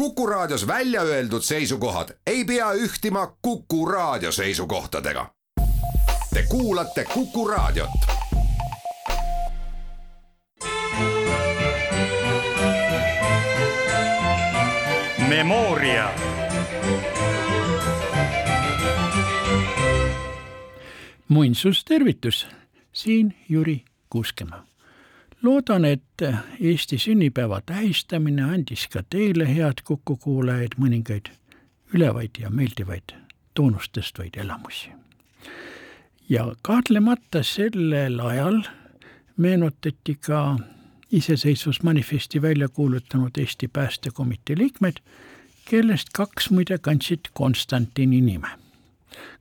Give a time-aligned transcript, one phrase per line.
[0.00, 5.34] Kuku Raadios välja öeldud seisukohad ei pea ühtima Kuku Raadio seisukohtadega.
[6.34, 7.90] Te kuulate Kuku Raadiot.
[15.28, 16.10] Memoria.
[21.28, 22.46] muinsustervitus,
[22.92, 24.69] siin Jüri Kuuskemaa
[25.42, 26.22] loodan, et
[26.60, 31.30] Eesti sünnipäeva tähistamine andis ka teile, head Kuku kuulajaid, mõningaid
[31.94, 33.14] ülevaid ja meeldivaid
[33.54, 34.90] tunnustestvaid elamusi.
[36.28, 38.62] ja kahtlemata sellel ajal
[39.36, 40.58] meenutati ka
[41.12, 44.96] iseseisvusmanifesti välja kuulutanud Eesti Päästekomitee liikmed,
[45.64, 48.48] kellest kaks muide kandsid Konstantini nime.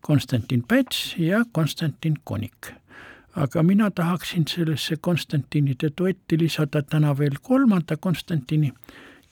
[0.01, 2.71] Konstantin Päts ja Konstantin Konik
[3.35, 8.73] aga mina tahaksin sellesse Konstantinide duetti lisada täna veel kolmanda Konstantini,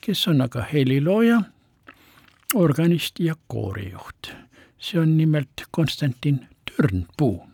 [0.01, 1.41] kes on aga helilooja,
[2.55, 4.31] organist ja koorijuht.
[4.79, 7.47] see on nimelt Konstantin Törnpuu,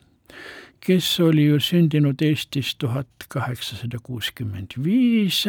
[0.80, 5.46] kes oli ju sündinud Eestis tuhat kaheksasada kuuskümmend viis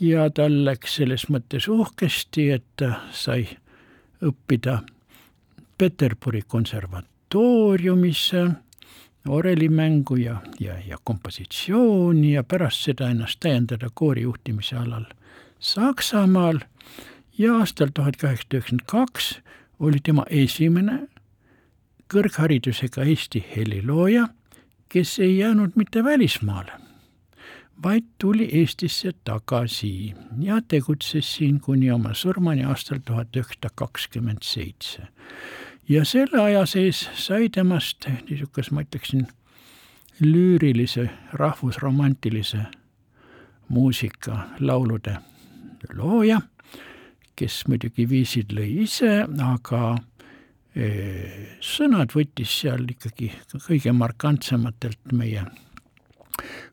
[0.00, 3.48] ja tal läks selles mõttes uhkesti, et ta sai
[4.24, 4.80] õppida
[5.78, 8.30] Peterburi konservatooriumis
[9.28, 15.04] orelimängu ja, ja, ja kompositsiooni ja pärast seda ennast täiendada koorijuhtimise alal
[15.58, 16.58] Saksamaal.
[17.38, 19.38] Ja aastal tuhat kaheksasada üheksakümmend kaks
[19.78, 20.98] oli tema esimene
[22.12, 24.28] kõrgharidusega Eesti helilooja,
[24.88, 26.72] kes ei jäänud mitte välismaale,
[27.82, 35.08] vaid tuli Eestisse tagasi ja tegutses siin kuni oma surmani aastal tuhat üheksasada kakskümmend seitse
[35.88, 39.26] ja selle aja sees sai temast niisuguse, ma ütleksin,
[40.20, 42.64] lüürilise, rahvusromantilise
[43.68, 45.16] muusika laulude
[45.94, 46.40] looja,
[47.36, 49.82] kes muidugi viisid lõi ise, aga
[50.74, 53.30] eh, sõnad võttis seal ikkagi
[53.66, 55.44] kõige markantsematelt meie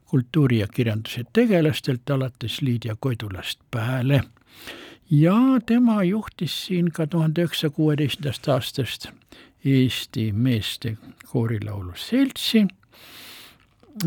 [0.10, 4.24] kultuuri- ja kirjanduse tegelastelt, alates Lydia Kodulast Pääle
[5.22, 5.36] ja
[5.66, 9.08] tema juhtis siin ka tuhande üheksasaja kuueteistkümnendast aastast
[9.66, 10.98] Eesti Meeste
[11.32, 12.68] Koorilaulu Seltsi.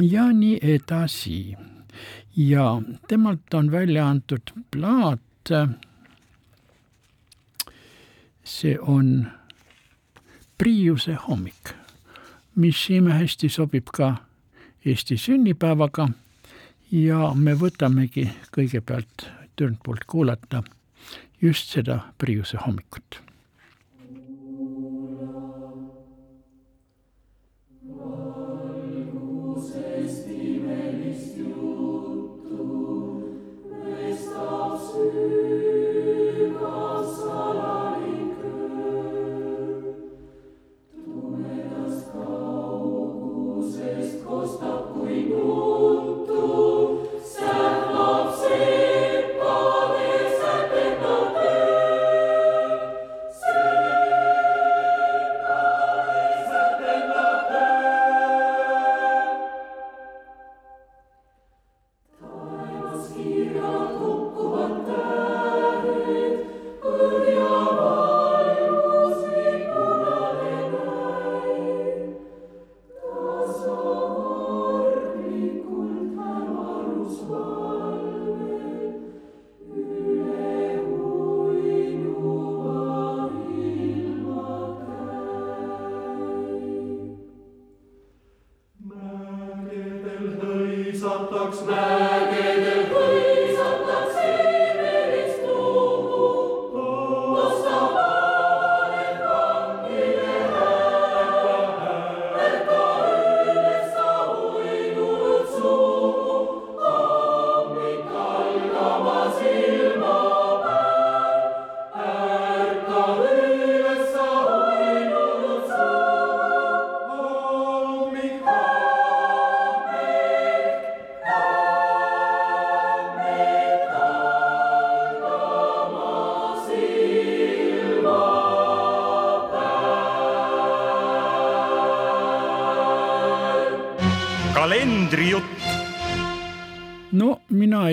[0.01, 1.57] Ja nii edasi.
[2.37, 4.41] ja temalt on välja antud
[4.71, 5.51] plaat,
[8.45, 9.27] see on
[10.59, 11.71] Priiuse hommik,
[12.55, 14.17] mis imehästi sobib ka
[14.85, 16.09] Eesti sünnipäevaga.
[16.91, 20.63] Ja me võtamegi kõigepealt Törnpoolt kuulata
[21.47, 23.21] just seda Priiuse hommikut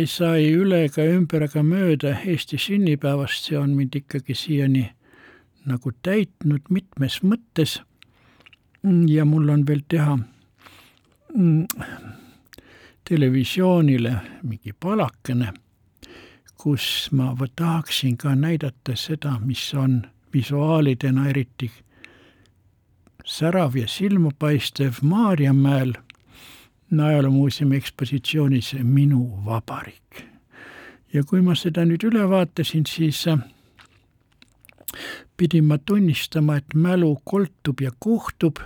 [0.03, 4.81] ei saa ei üle ega ümber ega mööda Eesti sünnipäevast, see on mind ikkagi siiani
[5.69, 7.77] nagu täitnud mitmes mõttes.
[9.07, 11.67] ja mul on veel teha mm,
[13.07, 15.53] televisioonile mingi palakene,
[16.57, 20.01] kus ma tahaksin ka näidata seda, mis on
[20.33, 21.71] visuaalidena eriti
[23.23, 25.94] särav ja silmapaistev Maarjamäel
[26.91, 30.24] ajaloomuuseumi ekspositsioonis Minu vabariik.
[31.13, 33.39] ja kui ma seda nüüd üle vaatasin, siis äh,
[35.38, 38.59] pidin ma tunnistama, et mälu koltub ja kohtub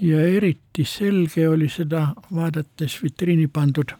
[0.00, 3.94] ja eriti selge oli seda vaadates vitriini pandud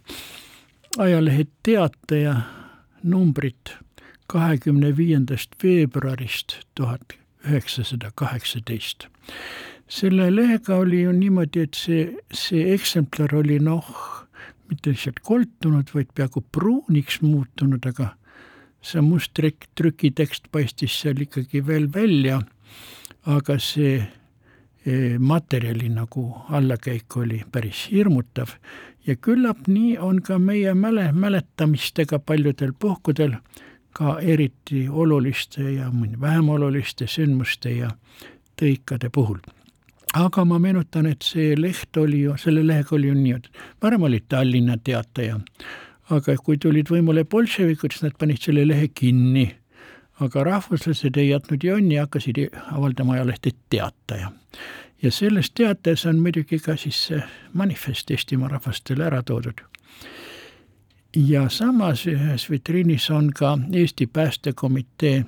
[0.98, 2.36] ajalehe Teataja
[3.02, 3.76] numbrit
[4.26, 7.12] kahekümne viiendast veebruarist tuhat
[7.48, 9.06] üheksasada kaheksateist.
[9.92, 13.88] Selle lehega oli ju niimoodi, et see, see eksemplar oli noh,
[14.70, 18.14] mitte lihtsalt koltunud, vaid peaaegu pruuniks muutunud, aga
[18.82, 22.40] see must trük-, trükitekst paistis seal ikkagi veel välja,
[23.30, 28.56] aga see e, materjali nagu allakäik oli päris hirmutav
[29.06, 33.36] ja küllap nii on ka meie mäle, mäletamistega paljudel puhkudel
[33.92, 37.90] ka eriti oluliste ja mõni vähem oluliste sündmuste ja
[38.56, 39.42] tõikade puhul.
[40.12, 43.48] Aga ma meenutan, et see leht oli ju, selle lehega oli ju nii, et
[43.82, 45.38] varem oli Tallinna Teataja,
[46.10, 49.50] aga kui tulid võimule bolševikud, siis nad panid selle lehe kinni.
[50.22, 52.38] aga rahvuslased ei jätnud jonni, hakkasid
[52.70, 54.32] avaldama ajalehte Teataja.
[55.02, 57.22] ja selles teates on muidugi ka siis see
[57.52, 59.62] manifest Eestimaa rahvastele ära toodud
[61.16, 65.24] ja samas ühes vitriinis on ka Eesti Päästekomitee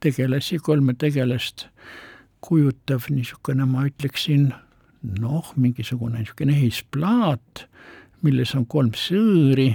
[0.00, 1.66] tegelasi, kolme tegelast
[2.42, 4.50] kujutav niisugune, ma ütleksin,
[5.22, 7.66] noh, mingisugune niisugune ehisplaat,
[8.22, 9.70] milles on kolm sõõri,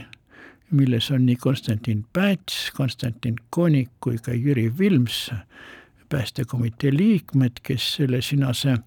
[0.76, 5.32] milles on nii Konstantin Päts, Konstantin Konik kui ka Jüri Vilms,
[6.10, 8.78] päästekomitee liikmed, kes selle sinase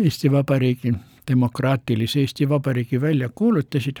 [0.00, 0.92] Eesti Vabariigi,
[1.28, 3.96] demokraatilise Eesti Vabariigi välja kuulutasid.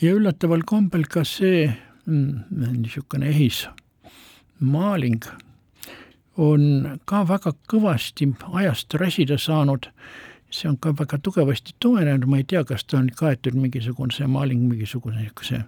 [0.00, 1.66] Ja üllataval kombel ka see
[2.06, 2.34] mm,
[2.78, 5.22] niisugune ehismaaling
[6.36, 9.90] on ka väga kõvasti ajast räsida saanud,
[10.50, 14.26] see on ka väga tugevasti tumenenud, ma ei tea, kas ta on kaetud mingisugune, see
[14.26, 15.64] maaling mingisuguse niisuguse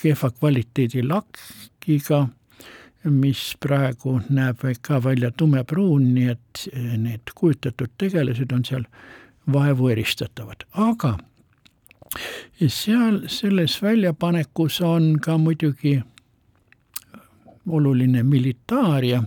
[0.00, 2.26] kehva kvaliteedi lakiga,
[3.04, 6.66] mis praegu näeb ka välja tumepruun, nii et
[6.98, 8.84] need kujutatud tegelased on seal
[9.52, 11.16] vaevu eristatavad, aga
[12.68, 16.00] seal selles väljapanekus on ka muidugi
[17.66, 19.22] oluline militaaria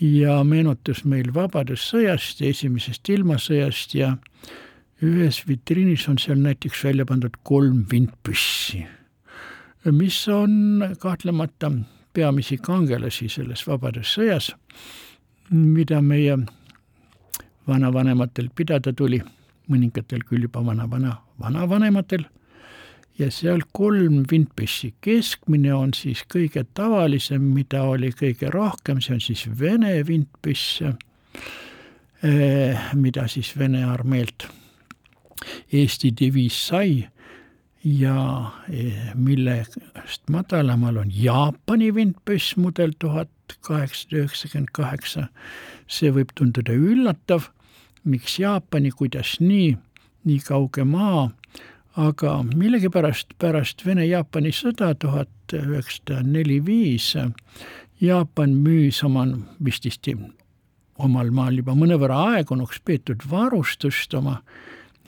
[0.00, 4.16] ja meenutus meil Vabadussõjast ja esimesest ilmasõjast ja
[5.04, 8.84] ühes vitriinis on seal näiteks välja pandud kolm vintpüssi,
[9.92, 11.70] mis on kahtlemata
[12.14, 14.52] peamisi kangelasi selles Vabadussõjas,
[15.50, 16.38] mida meie
[17.68, 19.20] vanavanematel pidada tuli
[19.70, 22.04] mõningatel küll juba vana-vana, vanavanemal
[23.18, 29.22] ja seal kolm vintpüssi, keskmine on siis kõige tavalisem, mida oli kõige rohkem, see on
[29.22, 30.82] siis Vene vintpüss,
[32.22, 34.48] eh, mida siis Vene armeelt
[35.72, 37.04] Eesti diviis sai
[37.84, 43.30] ja eh, millest madalamal on Jaapani vintpüss mudel tuhat
[43.60, 45.28] kaheksasada üheksakümmend kaheksa.
[45.86, 47.50] see võib tunduda üllatav.
[48.04, 49.76] Miks Jaapani, kuidas nii,
[50.24, 51.28] nii kauge maa,
[51.96, 57.12] aga millegipärast pärast Vene-Jaapani sõda tuhat üheksasada neli viis
[58.00, 59.28] Jaapan müüs oma
[59.64, 60.16] vististi
[60.98, 64.40] omal maal juba mõnevõrra aegunuks peetud varustust oma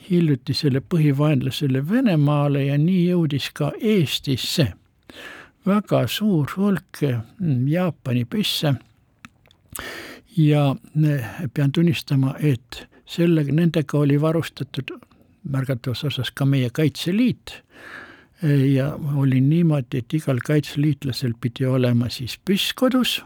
[0.07, 4.69] hiljutisele põhivaenlasele Venemaale ja nii jõudis ka Eestisse.
[5.67, 7.01] Väga suur hulk
[7.67, 8.77] Jaapani püsse
[10.37, 10.63] ja
[11.53, 14.95] pean tunnistama, et sellega, nendega oli varustatud
[15.43, 17.61] märgatavas osas ka meie Kaitseliit.
[18.73, 23.23] Ja oli niimoodi, et igal kaitseliitlasel pidi olema siis püss kodus,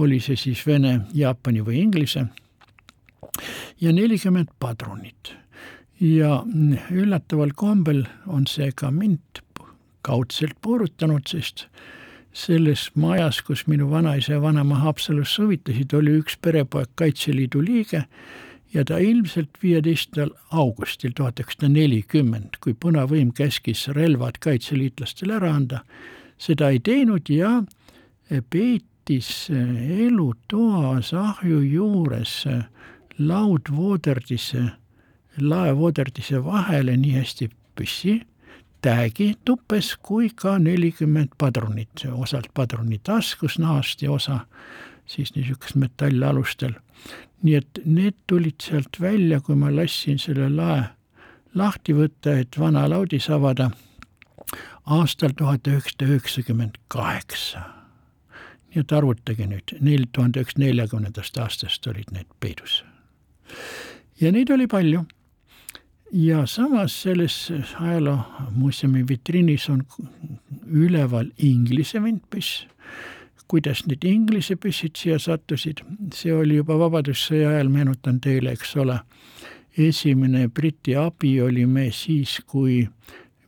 [0.00, 2.24] oli see siis Vene, Jaapani või Inglise,
[3.80, 5.36] ja nelikümmend padrunit.
[6.00, 6.42] ja
[6.90, 9.42] üllataval kombel on see ka mind
[10.02, 11.66] kaudselt puudutanud, sest
[12.32, 18.06] selles majas, kus minu vanaisa ja vanaema Haapsalus suvitasid, oli üks perepoeg Kaitseliidu liige
[18.74, 25.82] ja ta ilmselt viieteistkümnendal augustil tuhat üheksasada nelikümmend, kui punavõim käskis relvad kaitseliitlastele ära anda,
[26.38, 27.62] seda ei teinud ja
[28.50, 32.36] peitis elutoas ahju juures
[33.18, 34.66] laudvooderdise,
[35.40, 38.20] laevooderdise vahele nii hästi püssi
[38.82, 44.40] täägi tuppes kui ka nelikümmend padrunit, osalt padruni taskus nahast ja osa
[45.12, 46.74] siis niisugust metallialustel.
[47.42, 50.84] nii et need tulid sealt välja, kui ma lasin selle lae
[51.54, 53.70] lahti võtta, et vana laudis avada.
[54.86, 57.60] aastal tuhat üheksasada üheksakümmend kaheksa.
[58.72, 62.84] nii et arvutage nüüd, neil tuhande üheksasaja neljakümnendast aastast olid need peidus.
[64.20, 65.04] ja neid oli palju.
[66.12, 69.86] ja samas selles ajaloomuuseumi vitriinis on
[70.66, 72.66] üleval Inglise vintpüss
[73.48, 75.82] kuidas need Inglise püssid siia sattusid,
[76.14, 78.98] see oli juba Vabadussõja ajal, meenutan teile, eks ole,
[79.78, 82.82] esimene Briti abi oli me siis, kui,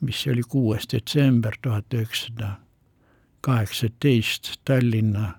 [0.01, 2.57] mis see oli, kuues detsember tuhat üheksasada
[3.45, 5.35] kaheksateist Tallinna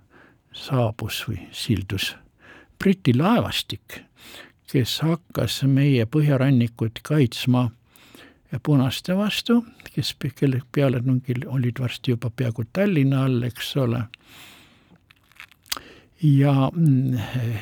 [0.54, 2.14] saabus või sildus
[2.80, 4.02] Briti laevastik,
[4.70, 7.70] kes hakkas meie põhjarannikut kaitsma
[8.64, 14.06] punaste vastu, kes, kelle pealetungil olid varsti juba peaaegu Tallinna all, eks ole
[16.22, 17.20] ja mm,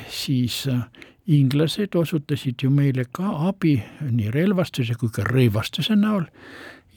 [0.09, 0.83] siis äh,
[1.27, 3.77] inglased osutasid ju meile ka abi
[4.11, 6.25] nii relvastuse kui ka rõivastuse näol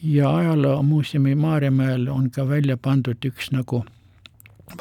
[0.02, 3.84] ja ajaloomuuseumi Maarjamäel on ka välja pandud üks nagu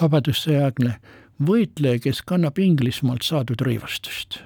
[0.01, 0.97] vabadussõjaaegne
[1.45, 4.39] võitleja, kes kannab Inglismaalt saadud rõivastust.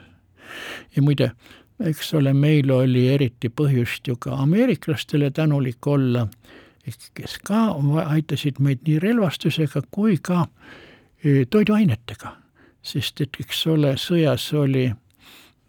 [0.95, 1.31] ja muide,
[1.79, 6.27] eks ole, meil oli eriti põhjust ju ka ameeriklastele tänulik olla,
[7.13, 7.69] kes ka
[8.05, 12.33] aitasid meid nii relvastusega kui ka äh, toiduainetega,
[12.81, 14.87] sest et eks ole, sõjas oli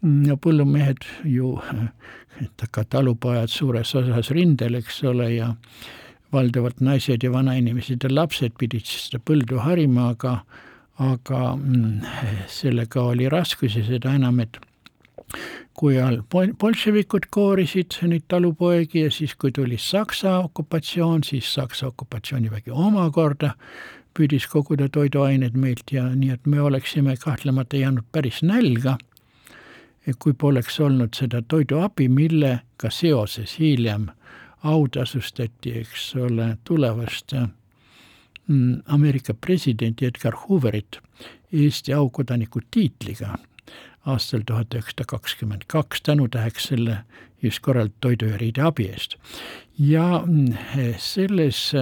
[0.01, 1.55] no põllumehed ju,
[2.71, 5.51] ka talupojad suures osas rindel, eks ole, ja
[6.31, 10.41] valdavalt naised ja vanainimesed ja lapsed pidid siis seda põldu harima, aga
[11.01, 12.01] aga mm,
[12.51, 14.59] sellega oli raskusi, seda enam, et
[15.73, 16.21] kui all
[16.59, 23.53] bolševikud koorisid neid talupoegi ja siis, kui tuli Saksa okupatsioon, siis Saksa okupatsioonivägi omakorda
[24.17, 28.97] püüdis koguda toiduained meilt ja nii, et me oleksime kahtlemata jäänud päris nälga,
[30.19, 34.09] kui poleks olnud seda toiduabi, millega seoses hiljem
[34.63, 37.33] autasustati, eks ole, tulevast
[38.47, 40.99] mm, Ameerika presidenti Edgar Hooverit
[41.53, 43.35] Eesti aukodaniku tiitliga
[44.05, 46.97] aastal tuhat üheksasada kakskümmend kaks, tänutäheks selle
[47.41, 49.15] just korralt toidu ja riide abi eest.
[49.79, 50.53] ja mm,
[50.97, 51.73] selles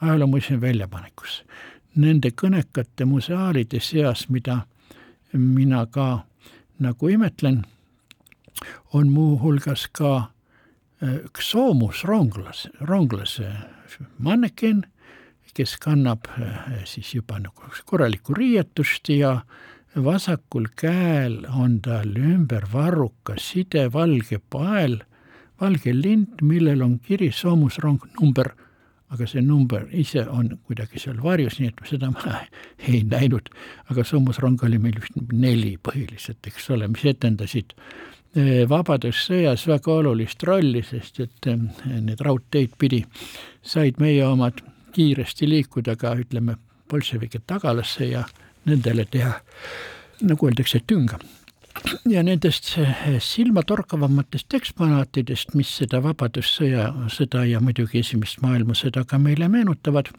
[0.00, 1.42] ajaloomuuseumi väljapanekus.
[1.96, 4.60] Nende kõnekate museaalide seas, mida
[5.32, 6.24] mina ka
[6.78, 7.64] nagu imetlen,
[8.92, 10.12] on muuhulgas ka
[11.02, 13.50] äh, üks soomusronglase, ronglase
[14.18, 14.84] manneken,
[15.54, 19.40] kes kannab äh, siis juba nagu korralikku riietust ja
[20.04, 24.98] vasakul käel on tal ümber varrukas sidevalge pael,
[25.60, 28.52] valge lint, millel on kiri soomusrong number.
[29.08, 32.42] Aga see number ise on kuidagi seal varjus, nii et seda ma
[32.90, 33.48] ei näinud,
[33.88, 37.72] aga soomusrong oli meil vist neli põhiliselt, eks ole, mis etendasid
[38.36, 41.56] eh, Vabadussõjas väga olulist rolli, sest et eh,
[42.04, 43.00] need raudteid pidi
[43.64, 44.60] said meie omad
[44.92, 48.22] kiiresti liikuda ka ütleme, bolševike tagalasse ja
[48.68, 49.34] nendele teha,
[50.22, 51.18] nagu öeldakse, tünga.
[52.10, 52.72] Ja nendest
[53.22, 60.10] silmatorkavamatest eksponaatidest, mis seda Vabadussõja, sõda ja muidugi Esimest maailmasõda ka meile meenutavad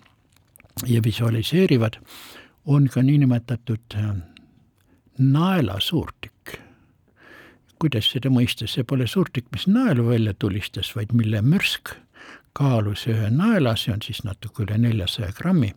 [0.87, 1.99] ja visualiseerivad,
[2.65, 4.15] on ka niinimetatud äh,
[5.17, 6.59] naelasuurtükk.
[7.79, 11.93] kuidas seda mõista, see pole suurtükk, mis naelu välja tulistas, vaid mille mürsk
[12.53, 15.71] kaalus ühe naela, see on siis natuke üle neljasaja grammi,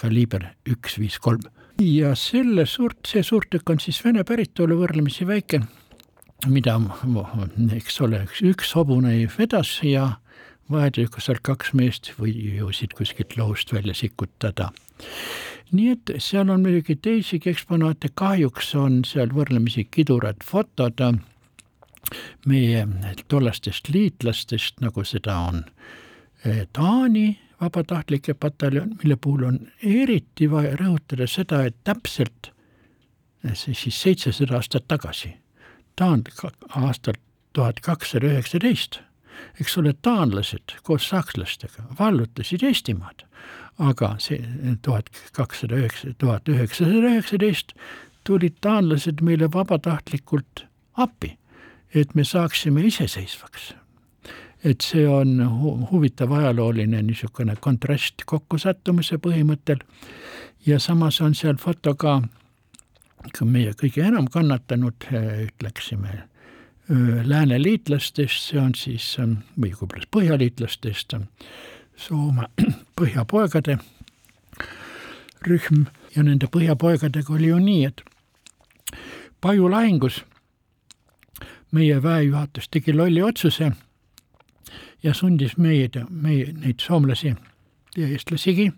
[0.00, 1.44] kaliiber üks viis kolm
[1.80, 5.60] ja selle suurt, see suurtükk on siis vene päritolu võrdlemisi väike,
[6.48, 6.78] mida,
[7.76, 10.16] eks ole, üks, üks hobune vedas ja
[10.72, 14.72] vahetult seal kaks meest või jõudsid kuskilt lohust välja sikutada.
[15.72, 21.00] nii et seal on muidugi teisigi eksponaate, kahjuks on seal võrdlemisi kidurad fotod
[22.46, 22.86] meie
[23.28, 25.64] tollastest liitlastest, nagu seda on
[26.44, 32.50] eh, Taani vabatahtlike pataljon, mille puhul on eriti vaja rõhutada seda, et täpselt
[33.54, 35.36] see siis seitsesada aastat tagasi,
[35.96, 36.24] taan-,
[36.68, 37.14] aastal
[37.52, 39.00] tuhat kakssada üheksateist,
[39.60, 43.24] eks ole, taanlased koos sakslastega vallutasid Eestimaad,
[43.78, 44.40] aga see
[44.82, 47.76] tuhat kakssada üheksa, tuhat üheksasada üheksateist
[48.26, 51.36] tulid taanlased meile vabatahtlikult appi,
[51.94, 53.74] et me saaksime iseseisvaks
[54.66, 55.38] et see on
[55.90, 59.82] huvitav ajalooline niisugune kontrast kokkusattumise põhimõttel.
[60.66, 62.18] Ja samas on seal foto ka
[63.44, 65.06] meie kõige enam kannatanud,
[65.46, 66.24] ütleksime,
[67.26, 69.14] lääneliitlastest, see on siis,
[69.58, 71.18] või võib-olla põhjaliitlastest,
[71.96, 72.50] Soome
[72.98, 73.78] põhjapoegade
[75.46, 75.86] rühm.
[76.16, 78.02] Ja nende põhjapoegadega oli ju nii, et
[79.40, 80.22] Paju lahingus
[81.72, 83.70] meie väejuhatus tegi lolli otsuse
[85.06, 87.34] ja sundis meid, meie, neid soomlasi
[87.96, 88.72] ja eestlasigi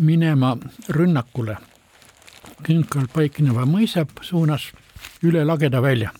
[0.00, 0.56] minema
[0.88, 1.56] rünnakule
[2.66, 4.70] künkal paikneva mõisa suunas
[5.26, 6.12] üle lageda välja,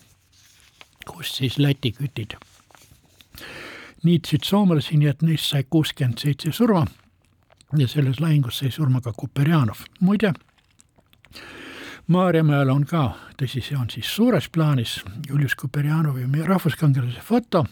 [1.07, 2.37] kus siis Läti kütid
[4.07, 6.85] niitsid soomlasi, nii et neist sai kuuskümmend seitse surma
[7.77, 9.83] ja selles lahingus sai surma ka Kuperjanov.
[9.99, 10.33] muide,
[12.07, 17.65] Maarjamäel on ka, tõsi, see on siis suures plaanis Julius Kuperjanovi, meie rahvuskangelase foto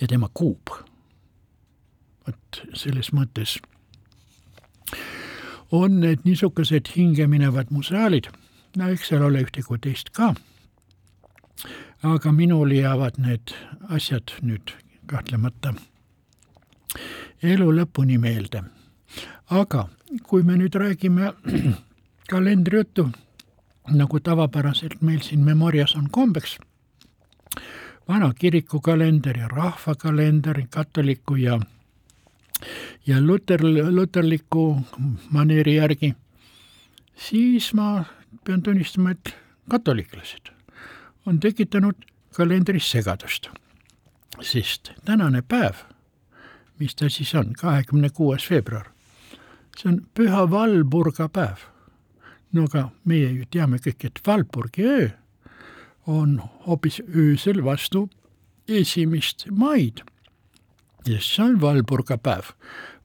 [0.00, 0.70] ja tema kuup.
[2.26, 3.58] vot selles mõttes
[5.72, 8.30] on need niisugused hingeminevad museaalid,
[8.76, 10.34] no eks seal ole ühte kui teist ka,
[12.02, 13.54] aga minul jäävad need
[13.88, 14.74] asjad nüüd
[15.06, 15.74] kahtlemata
[17.42, 18.62] elu lõpuni meelde.
[19.50, 19.88] aga
[20.22, 21.32] kui me nüüd räägime
[22.30, 23.08] kalendrijuttu,
[23.90, 26.58] nagu tavapäraselt meil siin Memorias on kombeks,
[28.08, 31.60] vana kirikukalender ja rahvakalender, katoliku ja
[33.06, 33.60] ja luter,
[33.90, 34.80] luterliku
[35.30, 36.14] maneeri järgi,
[37.14, 38.04] siis ma
[38.44, 39.34] pean tunnistama, et
[39.70, 40.52] katoliklased
[41.26, 41.94] on tekitanud
[42.36, 43.48] kalendris segadust.
[44.40, 45.74] sest tänane päev,
[46.78, 48.90] mis ta siis on, kahekümne kuues veebruar,
[49.76, 51.56] see on püha Valburga päev.
[52.52, 55.08] no aga meie ju teame kõik, et Valburgi öö
[56.06, 58.08] on hoopis öösel vastu
[58.68, 60.02] esimest maid.
[61.06, 62.50] Ja see on Valburga päev.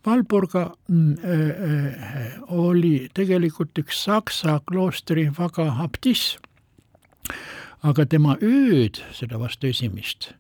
[0.06, 6.40] Valburga äh, oli tegelikult üks saksa kloostri vaga abtiss,
[7.86, 10.32] aga tema ööd, seda vastu esimest,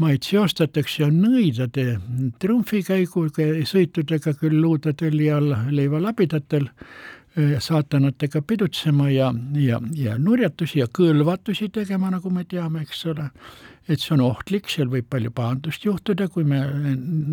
[0.00, 1.94] maid seostatakse nõidade
[2.40, 6.68] triumfikäiguga ja sõitudega küll luudadel ja leivalabidatel,
[7.36, 13.28] saatanatega pidutsema ja, ja, ja nurjatusi ja kõlvatusi tegema, nagu me teame, eks ole
[13.90, 16.60] et see on ohtlik, seal võib palju pahandust juhtuda, kui me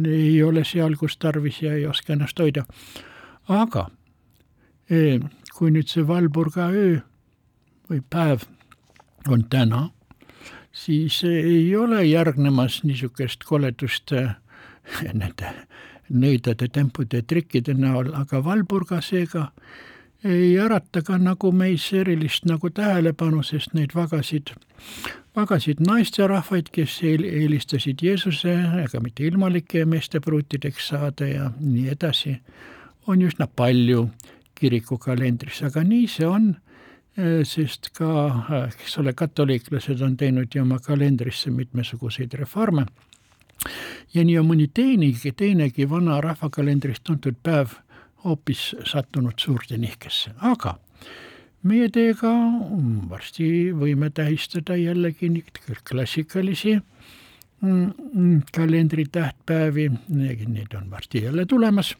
[0.09, 2.65] ei ole seal, kus tarvis ja ei oska ennast hoida.
[3.47, 3.87] aga
[4.89, 5.19] e,
[5.53, 6.97] kui nüüd see Valburga öö
[7.89, 8.47] või päev
[9.29, 9.89] on täna,
[10.71, 14.27] siis ei ole järgnemas niisugust koledust e,
[15.13, 15.53] nende
[16.09, 19.51] nõidade, tempude, trikkide näol, aga Valburga seega
[20.23, 24.55] ei ärata ka nagu meis erilist nagu tähelepanu, sest neid vagasid
[25.37, 28.53] magasid naisterahvaid, kes eelistasid Jeesuse,
[28.83, 32.33] ega mitte ilmalike meeste pruutideks saada ja nii edasi,
[33.07, 34.07] on üsna palju
[34.57, 36.47] kirikukalendris, aga nii see on,
[37.17, 38.09] eh, sest ka,
[38.63, 42.87] eks ole, katoliiklased on teinud ju oma kalendrisse mitmesuguseid reforme.
[44.13, 47.77] Ja nii on mõni teinegi, teinegi vana rahvakalendris tuntud päev
[48.27, 50.75] hoopis sattunud suurde nihkesse, aga
[51.67, 52.31] meie teiega
[53.09, 55.29] varsti võime tähistada jällegi
[55.87, 61.95] klassikalisi mm, mm, kalendri tähtpäevi, need on varsti jälle tulemas,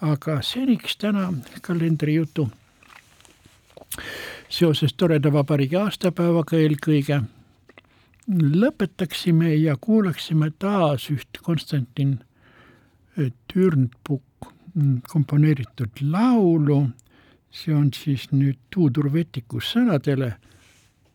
[0.00, 2.48] aga seniks täna kalendrijutu
[4.48, 7.22] seoses toreda vabariigi aastapäevaga eelkõige.
[8.28, 12.18] Lõpetaksime ja kuulaksime taas üht Konstantin
[13.48, 14.27] Türnpukk
[15.08, 16.82] komponeeritud laulu
[17.50, 20.34] see on siis nüüd Tuudur Vetiku sõnadele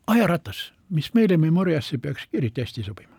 [0.08, 3.14] ajaratas, mis meile Memoriasse peaks eriti hästi sobima.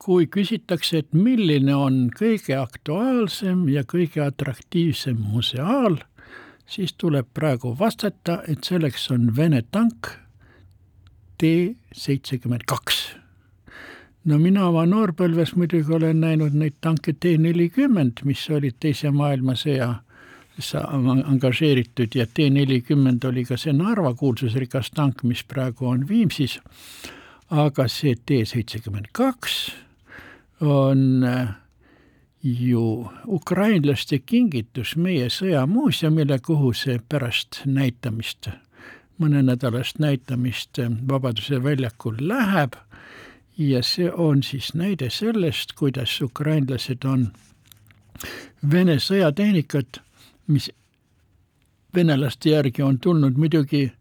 [0.00, 6.00] Kui küsitakse, et milline on kõige aktuaalsem ja kõige atraktiivsem museaal,
[6.66, 10.14] siis tuleb praegu vastata, et selleks on Vene tank
[11.40, 13.20] T seitsekümmend kaks
[14.28, 19.90] no mina oma noorpõlves muidugi olen näinud neid tanke T nelikümmend, mis olid Teise maailmasõja
[20.60, 26.60] angažeeritud ja T nelikümmend oli ka see Narva kuulsusrikas tank, mis praegu on Viimsis.
[27.50, 29.72] aga see T seitsekümmend kaks
[30.60, 31.48] on äh,
[32.42, 38.48] ju ukrainlaste kingitus meie sõjamuuseumile, kuhu see pärast näitamist,
[39.20, 42.76] mõnenädalast näitamist Vabaduse väljakul läheb.
[43.58, 47.32] Ja see on siis näide sellest, kuidas ukrainlased on
[48.72, 50.00] Vene sõjatehnikat,
[50.46, 50.70] mis
[51.94, 53.92] venelaste järgi on tulnud muidugi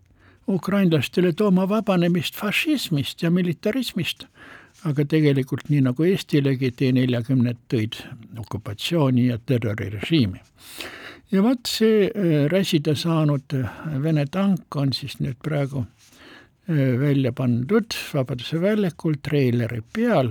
[0.48, 4.26] ukrainlastele tooma vabanemist fašismist ja militarismist,
[4.88, 8.00] aga tegelikult nii nagu Eestilegi T-neljakümned tõid
[8.40, 10.42] okupatsiooni ja terrorirežiimi.
[11.32, 13.56] ja vot see äh, räsida saanud
[14.04, 15.86] Vene tank on siis nüüd praegu
[16.70, 20.30] välja pandud Vabaduse väljakul treileri peal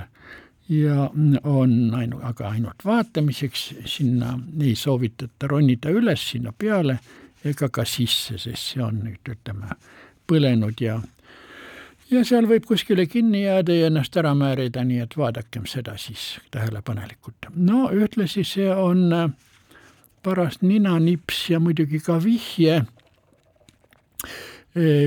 [0.69, 1.11] ja
[1.43, 6.99] on ainu-, aga ainult vaatamiseks, sinna ei soovitata ronida üles sinna peale
[7.45, 9.77] ega ka sisse, sest see on nüüd ütleme
[10.29, 10.99] põlenud ja
[12.11, 16.39] ja seal võib kuskile kinni jääda ja ennast ära määrida, nii et vaadakem seda siis
[16.51, 17.51] tähelepanelikult.
[17.55, 19.35] no ühtlasi see on
[20.23, 22.85] paras ninanips ja muidugi ka vihje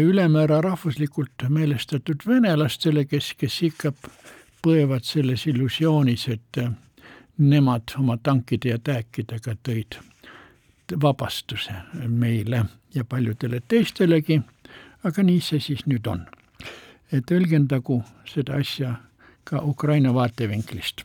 [0.04, 3.94] ülemäära rahvuslikult meelestatud venelastele, kes, kes ikka
[4.66, 6.72] põevad selles illusioonis, et äh,
[7.38, 9.98] nemad oma tankide ja tääkidega tõid
[11.02, 11.74] vabastuse
[12.08, 14.42] meile ja paljudele teistelegi,
[15.04, 16.26] aga nii see siis nüüd on.
[17.12, 18.96] Et tõlgendagu seda asja
[19.44, 21.04] ka Ukraina vaatevinklist.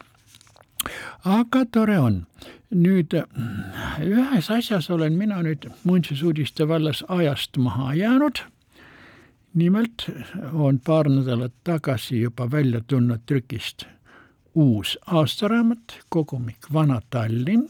[1.24, 2.26] aga tore on.
[2.70, 3.14] nüüd
[4.02, 8.42] ühes asjas olen mina nüüd muinsusuudiste vallas ajast maha jäänud
[9.54, 10.10] nimelt
[10.52, 13.86] on paar nädalat tagasi juba välja tulnud trükist
[14.54, 17.68] uus aastaraamat, kogumik Vana Tallinn,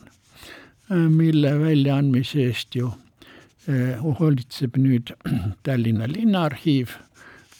[1.08, 2.92] mille väljaandmise eest ju
[3.68, 5.10] eh, hoolitseb nüüd
[5.66, 6.94] Tallinna Linnaarhiiv,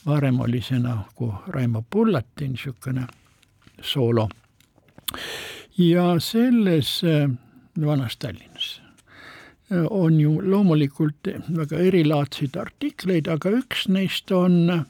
[0.06, 3.06] varem oli see nagu Raimo Pullati niisugune
[3.82, 4.28] soolo.
[5.78, 7.28] ja selles eh,
[7.80, 8.80] Vanas Tallinnas
[9.90, 14.86] on ju loomulikult väga erilaadseid artikleid, aga üks neist on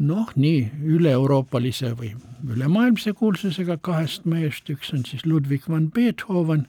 [0.00, 0.62] noh, nii
[0.96, 2.14] üle-euroopalise või
[2.48, 6.66] ülemaailmse kuulsusega kahest mehest, üks on siis Ludwig van Beethoven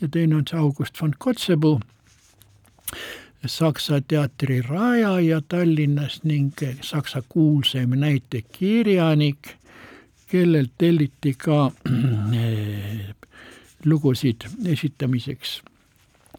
[0.00, 1.80] ja teine on see August von Kotzebue,
[3.46, 9.48] Saksa teatri rajaja Tallinnas ning Saksa kuulsaim näitekirjanik,
[10.26, 11.72] kellelt telliti ka
[13.84, 15.62] lugusid esitamiseks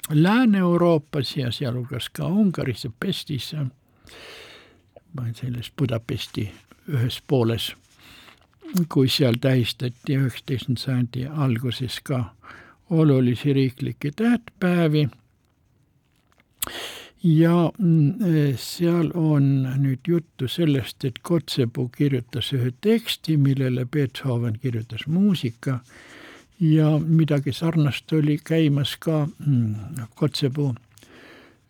[0.09, 3.55] Lääne-Euroopas ja sealhulgas ka Ungaris ja Pestis,
[5.33, 6.51] selles Budapesti
[6.89, 7.75] ühes pooles,
[8.89, 12.23] kui seal tähistati üheksateistkümnenda sajandi alguses ka
[12.89, 15.07] olulisi riiklikke tähtpäevi
[17.23, 18.13] ja mm,
[18.57, 25.79] seal on nüüd juttu sellest, et Kotzebue kirjutas ühe teksti, millele Beethoven kirjutas muusika.
[26.59, 29.75] Ja midagi sarnast oli käimas ka mm,
[30.15, 30.73] Kotzebue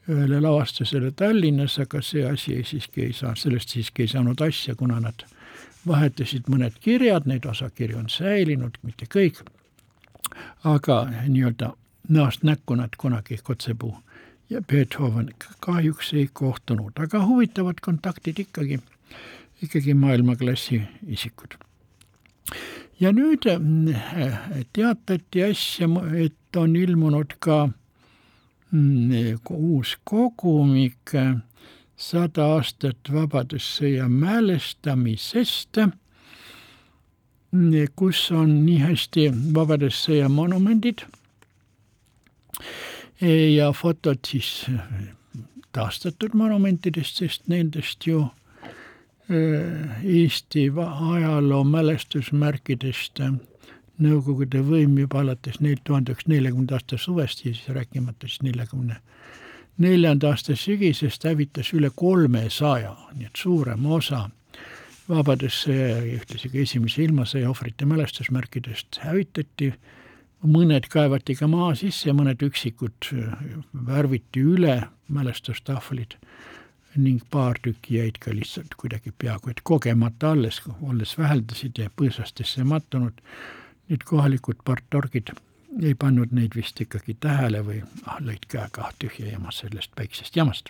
[0.09, 4.99] ühele lavastusele Tallinnas, aga see asi siiski ei saa, sellest siiski ei saanud asja, kuna
[4.99, 5.23] nad
[5.87, 9.43] vahetasid mõned kirjad, neid osakirju on säilinud, mitte kõik,
[10.63, 11.73] aga nii-öelda
[12.09, 13.95] näost näkku nad kunagi Kotzebue
[14.51, 18.79] ja Beethoven kahjuks ei kohtunud, aga huvitavad kontaktid ikkagi,
[19.63, 21.55] ikkagi maailmaklassi isikud.
[22.99, 23.61] Ja nüüd äh,
[24.73, 25.87] teatati äsja,
[26.25, 27.69] et on ilmunud ka
[28.71, 31.15] mm, uus kogumik
[31.95, 35.79] sada aastat Vabadussõja mälestamisest,
[37.95, 41.05] kus on nii hästi Vabadussõja monumendid
[43.21, 44.83] ja fotod siis äh,
[45.71, 48.27] taastatud monumentidest, sest nendest ju
[49.31, 50.71] Äh, Eesti
[51.15, 53.33] ajaloo mälestusmärkidest äh,
[54.01, 58.97] Nõukogude võim juba alates neil tuhande üheksasaja neljakümnenda aasta suvest ja siis rääkimata siis neljakümne
[59.77, 64.25] neljanda aasta sügisest hävitas üle kolmesaja, nii et suurem osa
[65.07, 69.71] Vabadussõja ja ühtlasi ka esimese ilmasõja ohvrite mälestusmärkidest hävitati,
[70.43, 73.45] mõned kaevati ka maa sisse, mõned üksikud äh,
[73.87, 76.17] värviti üle, mälestustahvlid
[76.95, 82.63] ning paar tükki jäid ka lihtsalt kuidagi peaaegu et kogemata alles, olles väheldasid ja põõsastesse
[82.67, 83.21] mattunud.
[83.91, 85.31] nüüd kohalikud partorgid
[85.81, 90.69] ei pannud neid vist ikkagi tähele või ah, lõid käega tühja jama sellest väiksest jamast.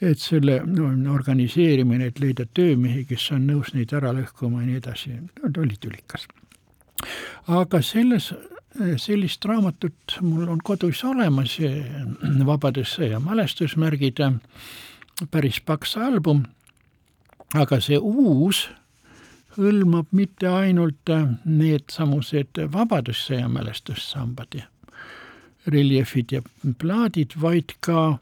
[0.00, 4.76] et selle no, organiseerimine, et leida töömehi, kes on nõus neid ära lõhkuma ja nii
[4.80, 6.28] edasi, oli tülikas.
[7.46, 8.32] aga selles
[8.96, 11.58] sellist raamatut mul on kodus olemas,
[12.50, 14.18] Vabadussõja mälestusmärgid,
[15.30, 16.42] päris paks album,
[17.54, 18.68] aga see uus
[19.58, 21.10] hõlmab mitte ainult
[21.44, 24.64] needsamused Vabadussõja mälestussambad ja
[25.66, 26.42] reljeefid ja
[26.78, 28.18] plaadid, vaid ka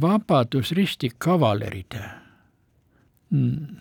[0.00, 2.10] Vabadusristi kavaleride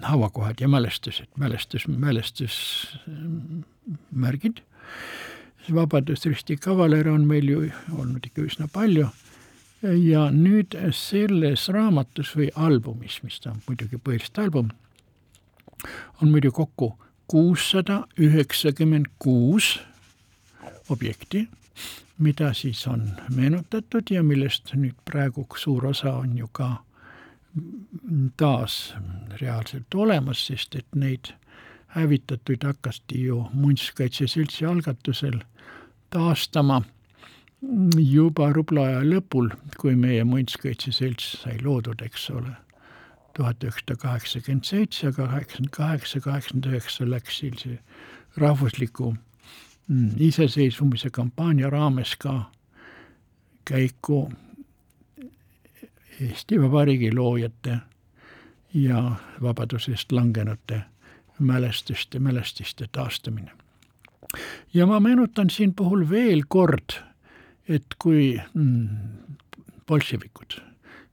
[0.03, 4.61] hauakohad ja mälestused, mälestus, mälestusmärgid
[5.69, 7.61] Vabadusristi kavalere on meil ju
[7.97, 9.07] olnud ikka üsna palju.
[9.81, 14.69] Ja nüüd selles raamatus või albumis, mis ta on muidugi põhiliselt album,
[16.21, 16.91] on muidu kokku
[17.31, 19.79] kuussada üheksakümmend kuus
[20.89, 21.47] objekti,
[22.17, 26.83] mida siis on meenutatud ja millest nüüd praegu suur osa on ju ka
[28.37, 28.93] taas
[29.41, 31.33] reaalselt olemas, sest et neid
[31.95, 35.39] hävitatuid hakati ju Muinsuskaitse Seltsi algatusel
[36.09, 36.81] taastama
[37.97, 42.53] juba rubla aja lõpul, kui meie Muinsuskaitse Selts sai loodud, eks ole,
[43.37, 47.77] tuhat üheksasada kaheksakümmend seitse, kaheksakümmend kaheksa, kaheksakümmend üheksa läks siis see
[48.37, 49.11] rahvusliku
[49.87, 52.51] mm, iseseisvumise kampaania raames ka
[53.65, 54.31] käiku
[56.21, 57.77] Eesti Vabariigi loojate
[58.73, 59.03] ja
[59.41, 60.81] vabaduse eest langenute
[61.41, 63.51] mälestuste, mälestiste taastamine.
[64.73, 66.95] ja ma meenutan siin puhul veel kord,
[67.67, 68.87] et kui mm,
[69.87, 70.61] bolševikud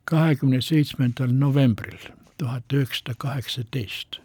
[0.04, 4.20] kahekümne seitsmendal novembril tuhat üheksasada kaheksateist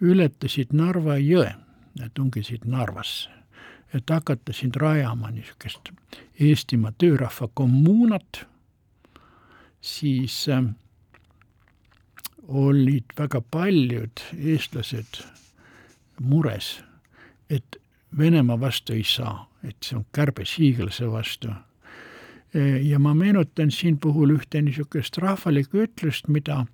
[0.00, 1.50] ületasid Narva jõe
[1.98, 3.30] ja tungisid Narvasse,
[3.94, 5.92] et hakata siin rajama niisugust
[6.40, 8.46] Eestimaa töörahva kommuunat,
[9.80, 10.64] siis äh,
[12.48, 15.22] olid väga paljud eestlased
[16.20, 16.80] mures,
[17.50, 17.76] et
[18.18, 21.52] Venemaa vastu ei saa, et see on kärbes hiiglase vastu.
[22.82, 26.64] ja ma meenutan siin puhul ühte niisugust rahvalikku ütlust, mida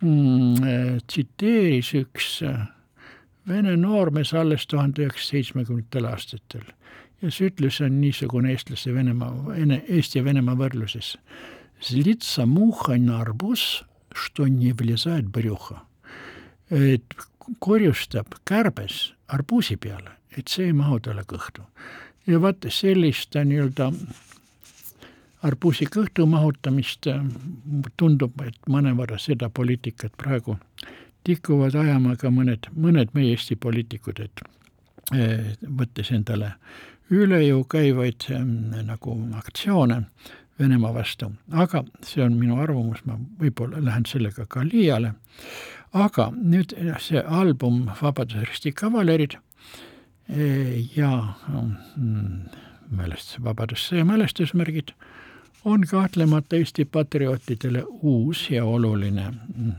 [0.00, 0.56] mm,
[1.06, 2.40] tsiteeris mm, üks
[3.48, 6.66] vene noormees alles tuhande üheksasaja seitsmekümnendatel aastatel.
[7.22, 9.54] ja see ütlus on niisugune eestlase Venemaa,
[9.88, 11.14] Eesti ja Venemaa võrdluses.
[11.92, 13.84] Litsa muhha narbus
[14.15, 15.81] что не влезает брюхо.
[16.69, 17.03] et
[17.59, 21.63] korjustab kärbes arbuusi peale, et see ei mahu talle kõhtu.
[22.27, 23.91] ja vaat sellist nii-öelda
[25.43, 27.07] arbuusi kõhtu mahutamist
[27.97, 30.57] tundub, et mõnevõrra seda poliitikat praegu
[31.23, 34.41] tikuvad ajama ka mõned, mõned meie Eesti poliitikud, et
[35.65, 36.53] võttes endale
[37.11, 38.29] üle jõu käivaid
[38.87, 40.03] nagu aktsioone
[40.58, 45.12] Venemaa vastu, aga see on minu arvamus, ma võib-olla lähen sellega ka liiale,
[45.92, 46.72] aga nüüd
[47.04, 49.36] see album Vabaduse Risti kavalerid.
[50.26, 50.46] E,
[50.96, 51.10] ja
[51.52, 52.48] mm,
[52.90, 54.90] mälestus, Vabadussõja mälestusmärgid
[55.64, 59.72] on kahtlemata Eesti patriootidele uus ja oluline mm,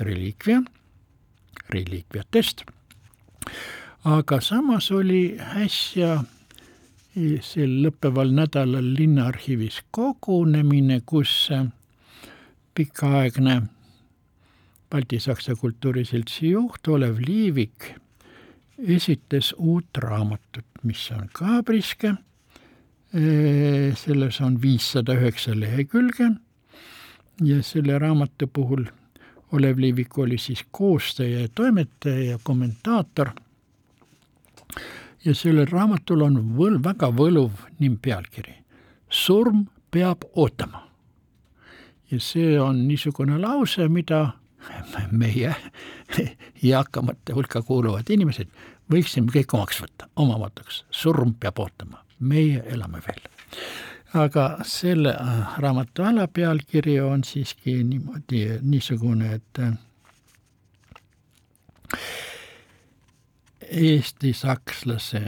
[0.00, 0.62] reliikvia,
[1.70, 2.64] reliikviatest,
[4.04, 6.22] aga samas oli äsja
[7.12, 11.50] sel lõppeval nädalal Linnaarhiivis kogunemine, kus
[12.74, 13.62] pikaaegne
[14.90, 17.92] Balti-Saksa Kultuuriseltsi juht Olev Liivik
[18.78, 22.14] esitas uut raamatut, mis on ka priske.
[23.94, 26.30] selles on viissada üheksa lehekülge
[27.44, 28.86] ja selle raamatu puhul
[29.52, 33.34] Olev Liivik oli siis koostaja ja toimetaja ja kommentaator
[35.24, 38.54] ja sellel raamatul on võl-, väga võluv nimm pealkiri.
[39.08, 40.88] surm peab ootama.
[42.10, 44.32] ja see on niisugune lause, mida
[45.10, 45.54] meie
[46.62, 48.48] eakamate hulka kuuluvad inimesed
[48.92, 53.22] võiksime kõik omaks võtta, oma motoks, surm peab ootama, meie elame veel.
[54.14, 59.72] aga selle äh, raamatu alapealkiri on siiski niimoodi, niisugune, et äh,
[63.72, 65.22] eesti-sakslase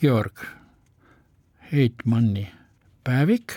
[0.00, 0.42] Georg
[1.72, 2.48] Heitmanni
[3.04, 3.52] päevik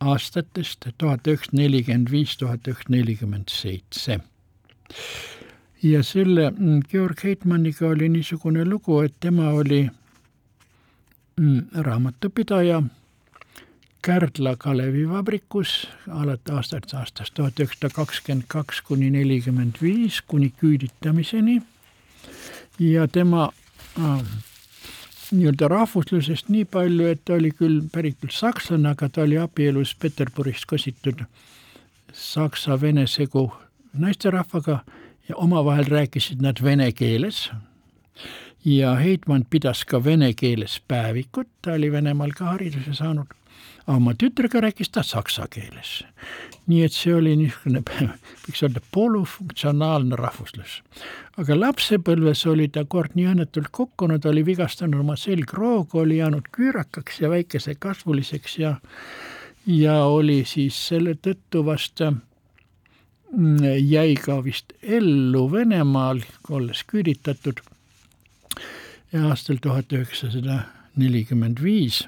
[0.00, 4.20] aastatest tuhat üheksasada nelikümmend viis, tuhat üheksasada nelikümmend seitse.
[5.82, 9.90] ja selle mm, Georg Heitmanniga oli niisugune lugu, et tema oli
[11.36, 12.82] mm, raamatupidaja,
[14.04, 21.62] Kärdla Kalevivabrikus alates aastast, aastast tuhat üheksasada kakskümmend kaks kuni nelikümmend viis kuni küüditamiseni
[22.78, 23.46] ja tema
[23.96, 24.20] äh,
[25.32, 29.94] nii-öelda rahvuslusest nii palju, et ta oli küll pärit küll sakslane, aga ta oli abielus
[29.96, 31.24] Peterburist kositud
[32.12, 33.46] saksa-vene segu
[33.98, 34.82] naisterahvaga
[35.28, 37.50] ja omavahel rääkisid nad vene keeles.
[38.64, 43.26] ja Heitmann pidas ka vene keeles päevikut, ta oli Venemaal ka hariduse saanud,
[43.84, 46.04] aga oma tütrega rääkis ta saksa keeles.
[46.66, 47.82] nii et see oli niisugune,
[48.46, 50.80] võiks öelda, polüfunktsionaalne rahvuslus.
[51.36, 57.20] aga lapsepõlves oli ta kord nii õnnetult kukkunud, oli vigastanud oma selgroogu, oli jäänud küürakaks
[57.20, 58.76] ja väikesekasvuliseks ja
[59.66, 67.60] ja oli siis selle tõttu vast mm, jäi ka vist ellu Venemaal, olles küüditatud
[69.14, 70.64] aastal tuhat üheksasada
[70.96, 72.04] nelikümmend viis,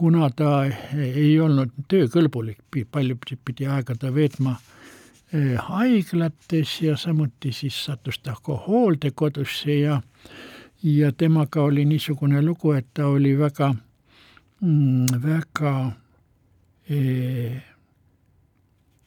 [0.00, 0.64] kuna ta
[0.96, 8.32] ei olnud töökõlbulik, palju pidi aega ta veetma eh, haiglates ja samuti siis sattus ta
[8.42, 10.00] ka hooldekodusse ja
[10.82, 13.74] ja temaga oli niisugune lugu, et ta oli väga,
[14.60, 15.74] mm, väga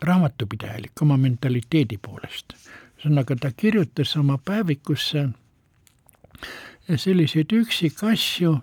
[0.02, 2.54] raamatupidajalik oma mentaliteedi poolest.
[2.98, 5.30] ühesõnaga, ta kirjutas oma päevikusse
[6.96, 8.54] selliseid üksikasju,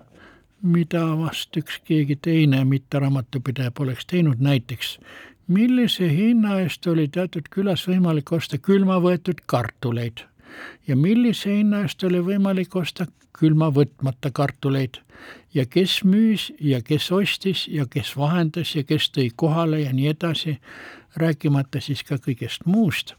[0.62, 4.98] mida vast üks keegi teine mitteraaamatupidaja poleks teinud, näiteks
[5.50, 10.26] millise hinna eest oli teatud külas võimalik osta külma võetud kartuleid?
[10.86, 13.06] Ja millise hinna eest oli võimalik osta
[13.38, 15.00] külma võtmata kartuleid?
[15.54, 20.12] Ja kes müüs ja kes ostis ja kes vahendas ja kes tõi kohale ja nii
[20.12, 20.58] edasi,
[21.16, 23.14] rääkimata siis ka kõigest muust.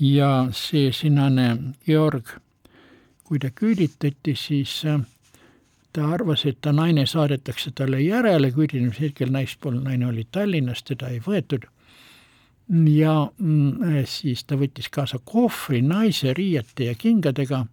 [0.00, 2.28] ja see sinane Georg,
[3.24, 5.00] kui ta küüditati, siis äh,
[5.92, 11.08] ta arvas, et ta naine saadetakse talle järele, küüditamise hetkel naispool naine oli Tallinnas, teda
[11.08, 11.66] ei võetud
[12.94, 17.64] ja mm, siis ta võttis kaasa kohvri naise riiete ja kingadega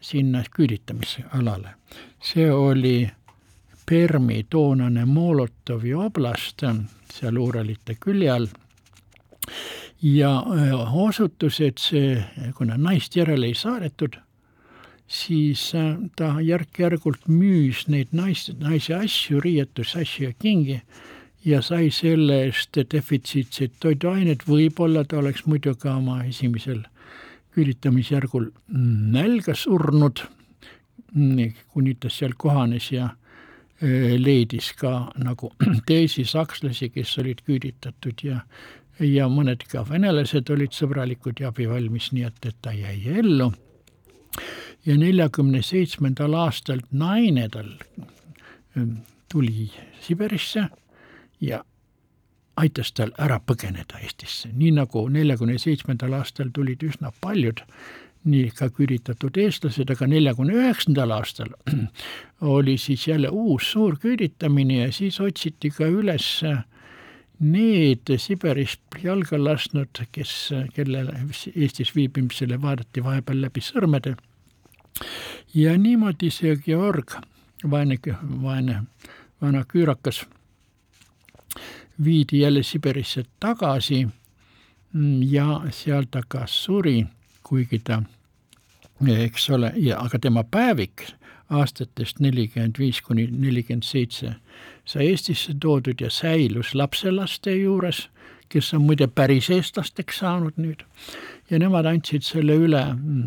[0.00, 1.74] sinna küüditamisalale.
[2.20, 3.08] see oli
[3.86, 6.62] Permi toonane Molotovi oblast
[7.12, 8.46] seal Uuralite külje all
[10.02, 14.18] ja äh, osutus, et see, kuna naist järele ei saadetud,
[15.06, 20.80] siis äh, ta järk-järgult müüs neid naist, naise asju, riietusasju ja kingi
[21.46, 26.82] ja sai selle eest defitsiitseid toiduaineid, võib-olla ta oleks muidu ka oma esimesel
[27.54, 28.50] küüditamisjärgul
[29.14, 30.24] nälga surnud,
[31.72, 33.12] kuni ta seal kohanes ja
[33.80, 35.52] leidis ka nagu
[35.88, 38.42] teisi sakslasi, kes olid küüditatud ja
[39.00, 43.50] ja mõned ka venelased olid sõbralikud ja abivalmis, nii et, et ta jäi ellu.
[44.86, 47.70] Ja neljakümne seitsmendal aastal naine tal
[49.32, 49.70] tuli
[50.00, 50.68] Siberisse
[51.40, 51.64] ja
[52.56, 57.62] aitas tal ära põgeneda Eestisse, nii nagu neljakümne seitsmendal aastal tulid üsna paljud
[58.26, 61.52] nii ka küüditatud eestlased, aga neljakümne üheksandal aastal
[62.56, 66.30] oli siis jälle uus suur küüditamine ja siis otsiti ka üles
[67.38, 70.32] need Siberis jalga lasknud, kes,
[70.74, 74.16] kellele Eestis viibimisele vaadati vahepeal läbi sõrmede.
[75.54, 77.14] Ja niimoodi see Georg,
[77.70, 77.98] vaene,
[78.42, 78.82] vaene
[79.42, 80.26] vana küürakas,
[82.04, 84.08] viidi jälle Siberisse tagasi
[85.20, 87.06] ja seal ta ka suri,
[87.42, 88.02] kuigi ta
[89.06, 91.04] eks ole, ja aga tema päevik
[91.50, 94.34] aastatest nelikümmend viis kuni nelikümmend seitse
[94.84, 98.08] sai Eestisse toodud ja säilus lapselaste juures,
[98.48, 100.82] kes on muide päris eestlasteks saanud nüüd.
[101.50, 102.82] ja nemad andsid selle üle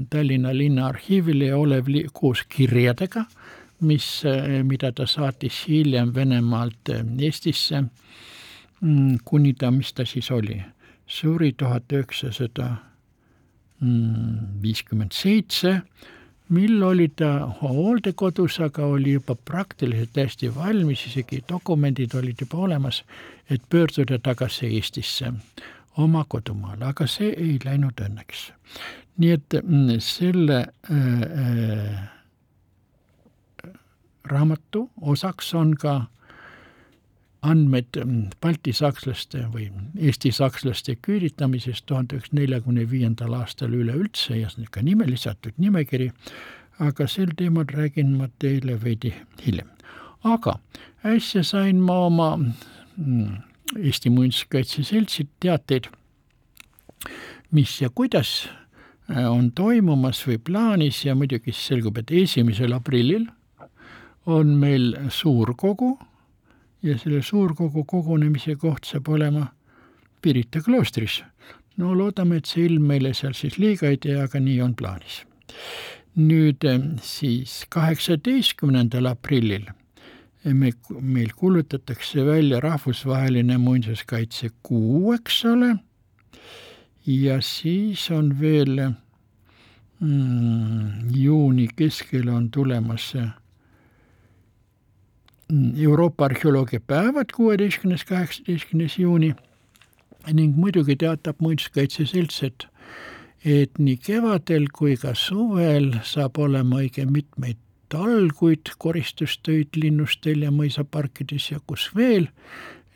[0.10, 3.24] Tallinna linnaarhiivile ja Olev koos kirjadega,
[3.82, 4.24] mis,
[4.64, 7.84] mida ta saatis hiljem Venemaalt Eestisse,
[9.26, 10.60] kuni ta, mis ta siis oli,
[11.08, 12.70] suri tuhat üheksasada
[14.62, 15.82] viiskümmend seitse,
[16.50, 23.04] mil oli ta hooldekodus, aga oli juba praktiliselt täiesti valmis, isegi dokumendid olid juba olemas,
[23.50, 25.34] et pöörduda tagasi Eestisse,
[25.98, 28.52] oma kodumaale, aga see ei läinud õnneks.
[29.20, 30.60] nii et mm, selle
[30.92, 30.98] äh,
[31.44, 32.10] äh,
[34.24, 36.06] raamatu osaks on ka
[37.42, 44.50] andmed mm, Balti sakslaste või Eesti sakslaste küüditamisest tuhande üheksasaja neljakümne viiendal aastal üleüldse ja
[44.72, 46.12] ka nime lisatud nimekiri,
[46.80, 49.14] aga sel teemal räägin ma teile veidi
[49.46, 49.68] hiljem.
[50.24, 50.60] aga
[51.04, 52.36] äsja sain ma oma
[52.98, 53.38] mm,
[53.78, 55.88] Eesti Muinsuskaitse Seltsilt teateid,
[57.52, 58.50] mis ja kuidas
[59.10, 63.30] äh, on toimumas või plaanis ja muidugi selgub, et esimesel aprillil
[64.26, 65.96] on meil suurkogu
[66.84, 69.48] ja selle suurkogu kogunemise koht saab olema
[70.22, 71.24] Pirita kloostris.
[71.78, 75.24] no loodame, et see ilm meile seal siis liiga ei tee, aga nii on plaanis.
[76.16, 76.66] nüüd
[77.02, 79.70] siis kaheksateistkümnendal aprillil
[80.44, 80.72] me,
[81.02, 85.76] meil kuulutatakse välja rahvusvaheline muinsuskaitsekuu, eks ole,
[87.06, 88.82] ja siis on veel
[90.00, 93.32] mm, juuni keskel on tulemas mm,
[95.78, 99.36] Euroopa arheoloogia päevad, kuueteistkümnes, kaheksateistkümnes juuni.
[100.34, 102.68] Ning muidugi teatab Muinsuskaitse Selts, et
[103.46, 107.58] et nii kevadel kui ka suvel saab olema õige mitmeid
[107.90, 112.28] talguid, koristustöid linnustel ja mõisaparkides ja kus veel,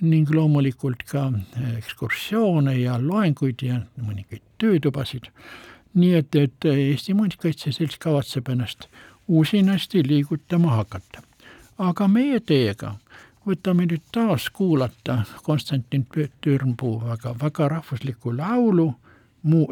[0.01, 1.29] ning loomulikult ka
[1.77, 5.31] ekskursioone ja loenguid ja mõningaid töötubasid.
[5.97, 8.89] Nii et, et Eesti Muinsuskaitse Selts kavatseb ennast
[9.27, 11.23] usinasti liigutama hakata.
[11.78, 12.95] Aga meie teiega
[13.47, 16.05] võtame nüüd taas kuulata Konstantin
[16.41, 18.93] Türnpuu väga, väga rahvuslikku laulu
[19.43, 19.65] Mu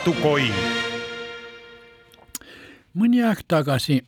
[0.00, 0.52] Eestimaa raamatukoin.
[2.94, 4.00] mõni aeg tagasi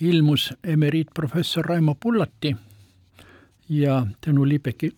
[0.00, 2.56] ilmus emeriitprofessor Raimo Pullati
[3.68, 4.94] ja Tõnu Liibeki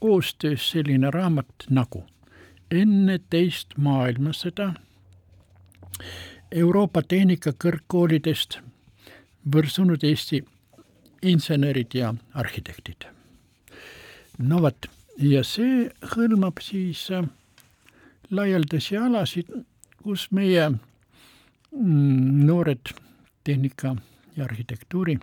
[0.00, 2.06] koostöös selline raamat nagu
[2.70, 4.72] Enne teist maailmasõda
[6.52, 8.58] Euroopa Tehnikakõrgkoolidest
[9.52, 10.44] võrsunud Eesti
[11.22, 13.04] insenerid ja arhitektid.
[14.38, 14.86] no vot,
[15.18, 17.28] ja see hõlmab siis äh,
[18.30, 19.50] laialdasi alasid,
[20.02, 22.94] kus meie mm, noored
[23.44, 23.96] tehnika
[24.36, 25.18] ja arhitektuuri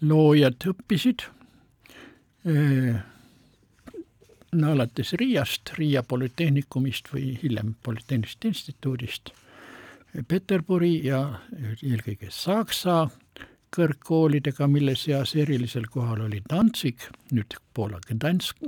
[0.00, 1.24] loojad õppisid
[4.52, 9.32] no alates Riiast, Riia Polütehnikumist või hiljem Polütehnilisest instituudist,
[10.28, 11.20] Peterburi ja
[11.82, 13.08] eelkõige Saksa
[13.76, 18.62] kõrgkoolidega, mille seas erilisel kohal oli Danzig, nüüd Poola Gdansk,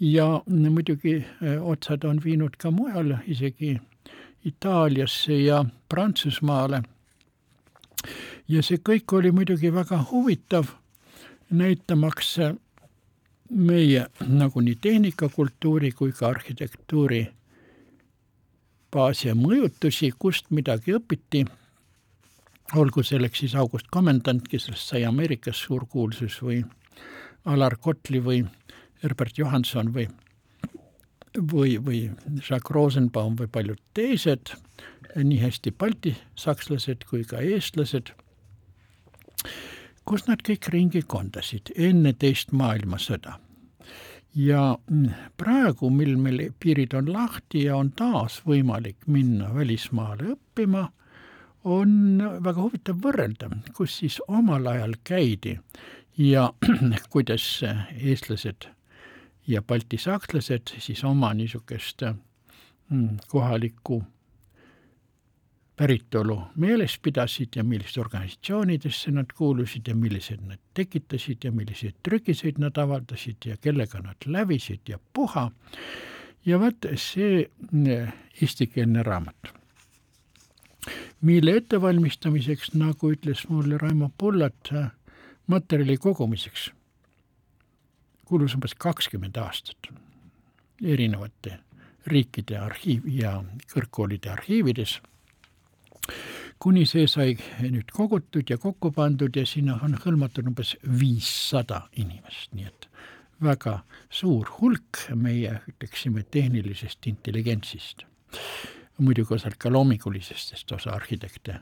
[0.00, 3.78] ja muidugi äh, otsad on viinud ka mujale, isegi
[4.44, 6.82] Itaaliasse ja Prantsusmaale.
[8.48, 10.66] ja see kõik oli muidugi väga huvitav,
[11.50, 12.36] näitamaks
[13.50, 17.26] meie nagu nii tehnikakultuuri kui ka arhitektuuri
[18.92, 21.44] baasi ja mõjutusi, kust midagi õpiti,
[22.78, 26.62] olgu selleks siis August Kommendant, kes sai Ameerikas suur kuulsus, või
[27.44, 28.44] Alar Kotli või
[29.04, 30.08] Herbert Johanson või,
[31.36, 32.00] või, või
[32.40, 34.54] Jacques Rosenbaum või paljud teised,
[35.14, 38.14] nii hästi baltisakslased kui ka eestlased,
[40.08, 43.40] kus nad kõik ringi kondasid enne teist maailmasõda.
[44.34, 44.78] ja
[45.38, 50.88] praegu, mil meil piirid on lahti ja on taas võimalik minna välismaale õppima,
[51.64, 55.58] on väga huvitav võrrelda, kus siis omal ajal käidi
[56.18, 56.50] ja
[57.12, 58.68] kuidas eestlased
[59.46, 62.02] ja baltisakslased siis oma niisugust
[62.90, 64.02] mm, kohalikku
[65.76, 72.58] päritolu meeles pidasid ja millist organisatsioonidesse nad kuulusid ja millised nad tekitasid ja milliseid trükiseid
[72.58, 75.50] nad avaldasid ja kellega nad lävisid ja puha.
[76.46, 77.50] ja vot see
[78.42, 79.48] eestikeelne raamat,
[81.20, 84.70] mille ettevalmistamiseks, nagu ütles mulle Raimo Pullat,
[85.46, 86.70] materjali kogumiseks
[88.34, 89.92] kulus umbes kakskümmend aastat
[90.82, 91.60] erinevate
[92.10, 93.36] riikide arhiiv ja
[93.70, 94.96] kõrgkoolide arhiivides,
[96.58, 102.50] kuni see sai nüüd kogutud ja kokku pandud ja sinna on hõlmatud umbes viissada inimest,
[102.58, 102.88] nii et
[103.44, 103.78] väga
[104.10, 108.02] suur hulk meie, ütleksime, tehnilisest intelligentsist.
[108.98, 111.60] muidugi osalt ka loomingulisest, sest osa arhitekte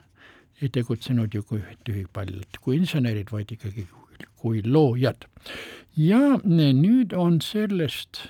[0.62, 3.86] ei tegutsenud ju kui tühipallid, kui insenerid, vaid ikkagi
[4.42, 5.28] kui loojad.
[5.96, 8.22] Ja nüüd on sellest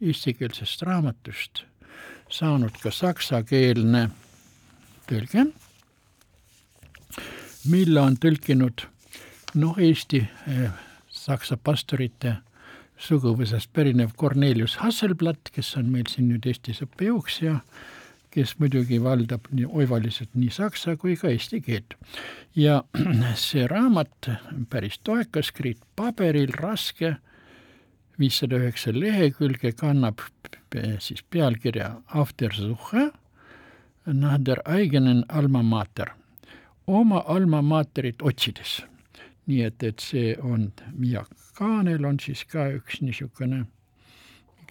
[0.00, 1.64] eestikeelsest raamatust
[2.30, 4.06] saanud ka saksakeelne
[5.10, 5.48] tõlge,
[7.68, 8.86] mille on tõlkinud
[9.60, 10.70] noh, Eesti eh,
[11.10, 12.36] saksa pastorite
[13.00, 17.58] suguvõsast perinev Cornelius Hasselblatt, kes on meil siin nüüd Eestis õppejõuks ja
[18.30, 21.94] kes muidugi valdab nii oivaliselt nii saksa kui ka eesti keelt.
[22.56, 22.84] ja
[23.46, 24.30] see raamat,
[24.70, 27.16] päris toekas, kriitpaberil, raske
[28.20, 30.20] viissada üheksa lehekülge, kannab
[30.98, 33.10] siis pealkirja Aftersuche
[34.06, 36.12] nach der eigenen alma mater,
[36.86, 38.82] oma alma materit otsides.
[39.46, 40.68] nii et, et see on,
[41.02, 41.24] ja
[41.58, 43.64] kaanel on siis ka üks niisugune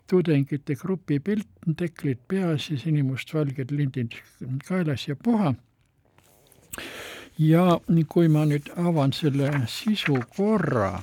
[0.10, 1.48] tudengite grupi pilt,
[1.78, 4.18] teklid peas ja sinimustvalged lindid
[4.68, 5.54] kaelas ja puha.
[7.38, 11.00] ja kui ma nüüd avan selle sisu korra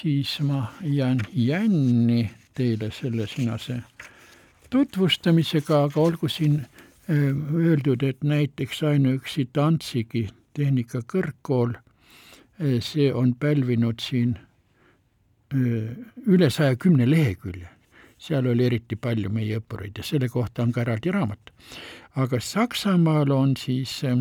[0.00, 3.82] siis ma jään jänni teile selle sinase
[4.70, 6.66] tutvustamisega, aga olgu siin
[7.54, 11.74] öeldud, et näiteks ainuüksi Danzigi tehnikakõrgkool,
[12.80, 14.38] see on pälvinud siin
[15.54, 17.68] üle saja kümne lehekülje.
[18.20, 21.50] seal oli eriti palju meie õppureid ja selle kohta on ka eraldi raamat.
[22.16, 24.18] aga Saksamaal on siis äh,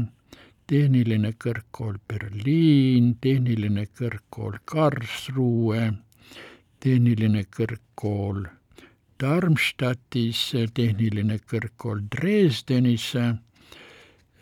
[0.69, 5.87] tehniline kõrgkool Berliin, tehniline kõrgkool Karlsruhe,
[6.83, 8.43] tehniline kõrgkool
[9.19, 10.43] Darmstadtis,
[10.77, 13.07] tehniline kõrgkool Dresdenis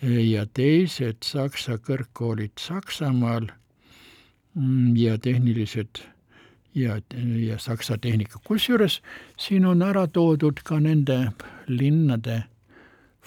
[0.01, 3.47] ja teised Saksa kõrgkoolid Saksamaal
[4.99, 6.03] ja tehnilised
[6.75, 6.99] ja,
[7.39, 9.01] ja Saksa tehnika, kusjuures
[9.39, 11.31] siin on ära toodud ka nende
[11.67, 12.43] linnade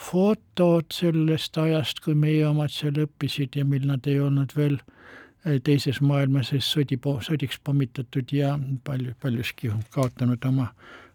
[0.01, 5.61] fotod sellest ajast, kui meie omad seal õppisid ja mil nad ei olnud veel eh,
[5.65, 10.71] teises maailmasõjas sõdi, sõdiks pommitatud ja palju, paljuski kaotanud oma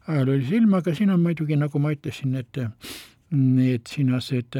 [0.08, 2.60] ajaloolise ilma, aga siin on muidugi, nagu ma ütlesin, et
[3.34, 4.60] need sinased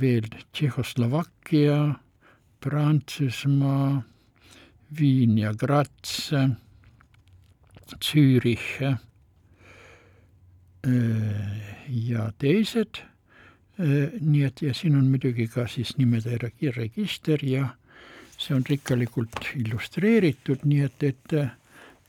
[0.00, 1.78] veel Tšehhoslovakkia,
[2.62, 4.02] Prantsusmaa,
[5.00, 6.30] Viin ja Graz,
[8.04, 8.80] Zürich
[11.88, 13.02] ja teised,
[13.78, 16.38] nii et ja siin on muidugi ka siis nimede
[16.76, 17.68] register ja
[18.38, 21.34] see on rikkalikult illustreeritud, nii et, et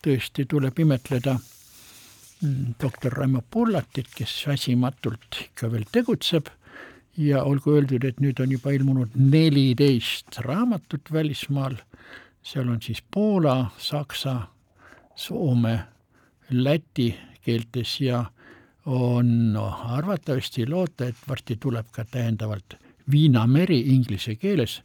[0.05, 6.53] tõesti tuleb imetleda mm, doktor Raimo Pullatit, kes väsimatult ikka veel tegutseb.
[7.19, 11.75] Ja olgu öeldud, et nüüd on juba ilmunud neliteist raamatut välismaal,
[12.49, 14.41] seal on siis Poola, Saksa,
[15.15, 15.79] Soome,
[16.49, 18.23] Läti keeltes ja
[18.85, 22.77] on no, arvatavasti loota, et varsti tuleb ka täiendavalt
[23.11, 24.81] Viina meri inglise keeles,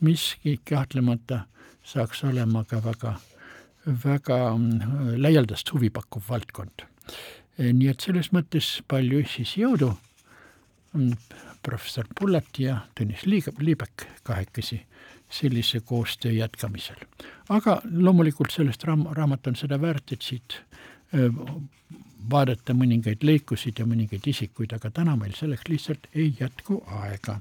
[0.00, 1.40] mis kahtlemata
[1.82, 3.14] saaks olema ka väga,
[4.04, 6.86] väga mm, laialdast huvi pakkuv valdkond.
[7.58, 9.92] nii et selles mõttes palju siis jõudu
[10.92, 11.12] mm,
[11.62, 14.80] professor Pullat ja Tõnis Liiga-, Liibek kahekesi
[15.30, 16.96] sellise koostöö jätkamisel.
[17.48, 20.60] aga loomulikult sellest raam-, raamat on seda väärt, et siit
[22.30, 27.40] vaadata mõningaid lõikusid ja mõningaid isikuid, aga täna meil selleks lihtsalt ei jätku aega.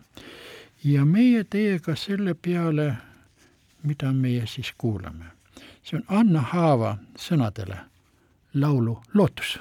[0.84, 2.94] ja meie teiega selle peale,
[3.84, 5.26] mida meie siis kuulame,
[5.84, 7.78] see on Anna Haava sõnadele
[8.54, 9.60] laulu Lootus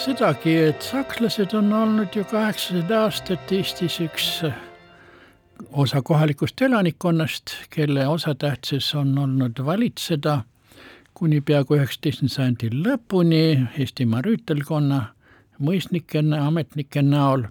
[0.00, 4.28] sedagi, et sakslased on olnud ju kaheksasada aastat Eestis üks
[5.76, 10.38] osa kohalikust elanikkonnast, kelle osatähtsus on olnud valitseda
[11.14, 13.42] kuni peaaegu üheksateistkümnenda sajandi lõpuni
[13.82, 15.02] Eestimaa rüütelkonna
[15.60, 17.44] mõisnike, ametnike näol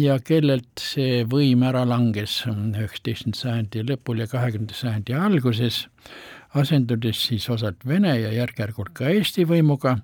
[0.00, 5.84] ja kellelt see võim ära langes üheksateistkümnenda sajandi lõpul ja kahekümnenda sajandi alguses,
[6.56, 9.98] asendudes siis osalt Vene ja järk-järgult ka Eesti võimuga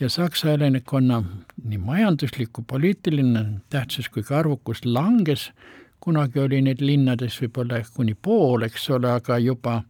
[0.00, 1.22] ja Saksa elanikkonna
[1.64, 5.50] nii majandusliku, poliitiline tähtsus kui ka arvukus langes,
[6.00, 9.82] kunagi oli neid linnades võib-olla kuni pool, eks ole, aga juba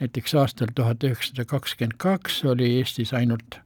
[0.00, 3.58] näiteks aastal tuhat üheksasada kakskümmend kaks oli Eestis ainult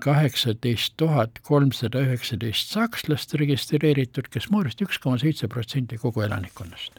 [0.00, 6.98] kaheksateist tuhat kolmsada üheksateist sakslast registreeritud, kes moodustasid üks koma seitse protsenti kogu elanikkonnast.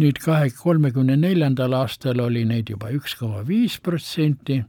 [0.00, 4.62] nüüd kahe, kolmekümne neljandal aastal oli neid juba üks koma viis protsenti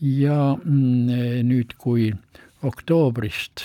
[0.00, 2.12] ja mm, nüüd, kui
[2.62, 3.64] oktoobrist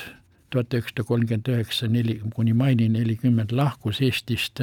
[0.52, 4.62] tuhat üheksasada kolmkümmend üheksa, neli, kuni maini nelikümmend lahkus Eestist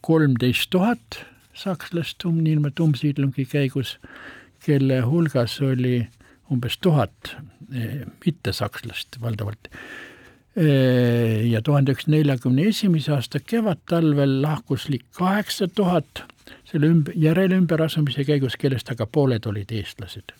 [0.00, 1.22] kolmteist tuhat
[1.58, 3.96] sakslast niinimetatud umsiidlungi käigus,
[4.64, 6.06] kelle hulgas oli
[6.52, 7.34] umbes tuhat
[7.74, 9.70] eh, mittesakslast valdavalt.
[10.58, 16.24] Eh, ja tuhande üheksasaja neljakümne esimese aasta kevadtalvel lahkus kaheksa tuhat
[16.70, 20.34] selle ümber, järelümberasumise käigus, kellest aga pooled olid eestlased.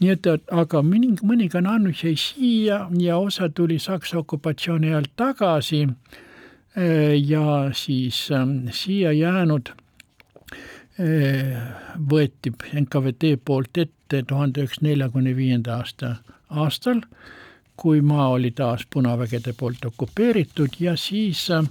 [0.00, 5.86] nii et, aga mõni, mõningane annus jäi siia ja osa tuli Saksa okupatsiooni ajal tagasi
[5.86, 11.62] eh, ja siis äh, siia jäänud äh,
[12.10, 12.52] võeti
[12.84, 16.16] NKVD poolt ette tuhande üheksasaja neljakümne viienda aasta
[16.50, 17.00] aastal,
[17.76, 21.64] kui maa oli taas punavägede poolt okupeeritud ja siis äh,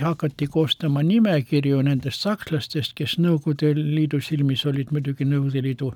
[0.00, 5.92] hakati koostama nimekirju nendest sakslastest, kes Nõukogude Liidu silmis olid muidugi Nõukogude Liidu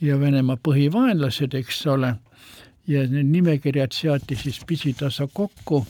[0.00, 2.14] ja Venemaa põhivaenlased, eks ole,
[2.86, 5.84] ja need nimekirjad seati siis pisitasa kokku,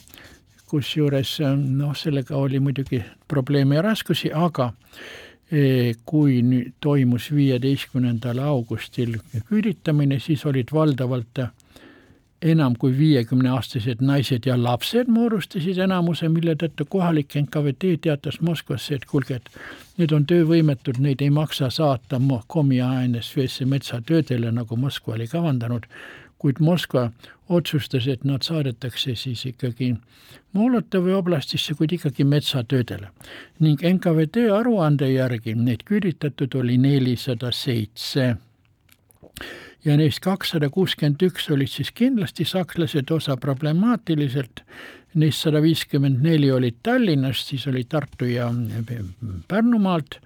[0.68, 4.72] kusjuures noh, sellega oli muidugi probleeme ja raskusi, aga
[5.50, 9.16] e, kui nüüd toimus viieteistkümnendal augustil
[9.48, 11.42] küüditamine, siis olid valdavalt
[12.42, 19.06] enam kui viiekümneaastased naised ja lapsed moodustasid enamuse, mille tõttu kohalik NKVD teatas Moskvasse, et
[19.10, 19.50] kuulge, et
[19.98, 23.34] need on töövõimetud, neid ei maksa saata kommiaaines
[23.66, 25.86] metsatöödele, nagu Moskva oli kavandanud,
[26.38, 27.10] kuid Moskva
[27.48, 29.96] otsustas, et nad saadetakse siis ikkagi
[30.52, 33.08] Molotovi oblastisse, kuid ikkagi metsatöödele.
[33.60, 38.36] ning NKVD aruande järgi neid küüditatud oli nelisada seitse
[39.88, 44.62] ja neist kakssada kuuskümmend üks olid siis kindlasti sakslased, osa problemaatiliselt,
[45.18, 48.50] neist sada viiskümmend neli olid Tallinnast, siis oli Tartu ja
[49.48, 50.18] Pärnumaalt,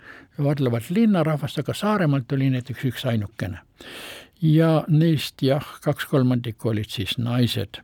[0.43, 3.63] valdavalt linnarahvast, aga Saaremaalt oli näiteks üks ainukene.
[4.43, 7.81] Ja neist jah, kaks kolmandikku olid siis naised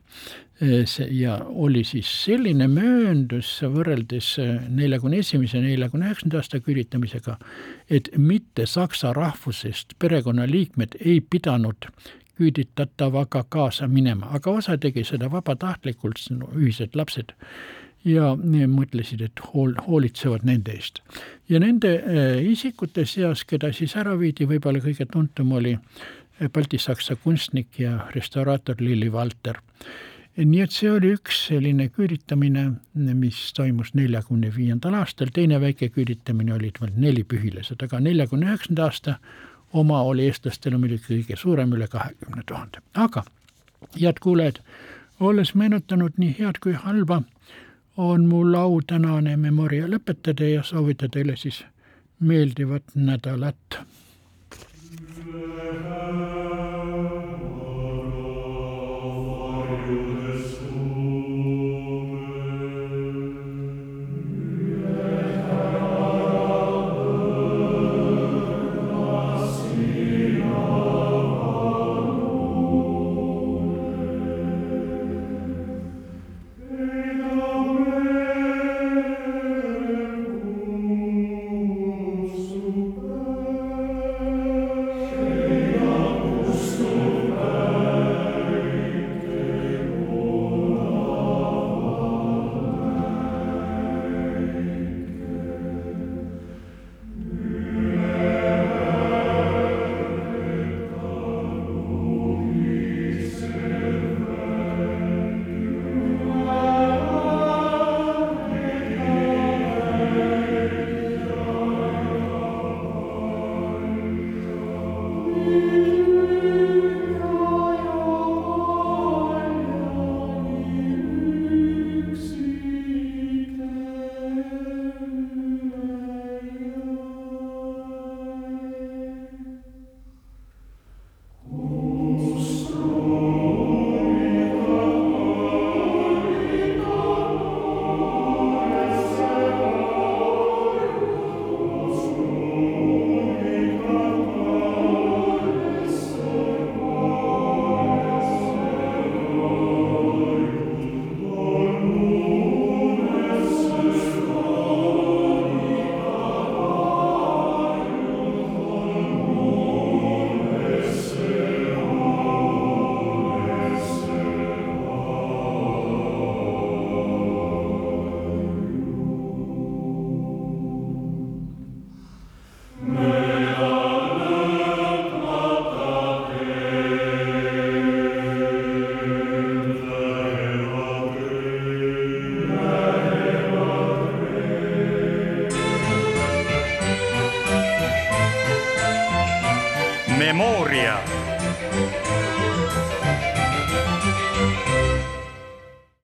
[0.59, 4.33] see ja oli siis selline mööndus võrreldes
[4.67, 7.37] neljakümne esimese, neljakümne üheksanda aasta küüditamisega,
[7.89, 11.87] et mitte saksa rahvusest perekonnaliikmed ei pidanud
[12.39, 16.19] küüditatavaga kaasa minema, aga osa tegi seda vabatahtlikult,
[16.55, 17.33] ühised lapsed,
[18.07, 21.01] ja mõtlesid, et hool, hoolitsevad nende eest.
[21.49, 21.91] ja nende
[22.47, 25.75] isikute seas, keda siis ära viidi, võib-olla kõige tuntum oli
[26.53, 29.59] baltisaksa kunstnik ja restauraator Lilli Valter
[30.45, 36.53] nii et see oli üks selline küüditamine, mis toimus neljakümne viiendal aastal, teine väike küüditamine
[36.55, 39.17] olid veel nelipühilased, aga neljakümne üheksanda aasta
[39.73, 42.79] oma oli eestlastele muidugi kõige suurem, üle kahekümne tuhande.
[42.93, 43.23] aga
[43.99, 44.61] head kuulajad,
[45.19, 47.21] olles meenutanud nii head kui halba,
[47.97, 51.63] on mul au tänane Memoria lõpetada ja soovida teile siis
[52.19, 53.81] meeldivat nädalat.
[55.31, 56.48] Ave